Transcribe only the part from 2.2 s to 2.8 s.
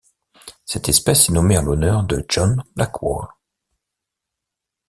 John